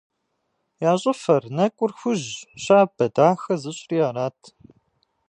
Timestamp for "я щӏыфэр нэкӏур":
0.89-1.91